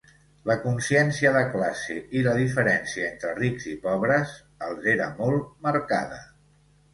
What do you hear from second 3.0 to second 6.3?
entre rics i pobres els era molt marcada.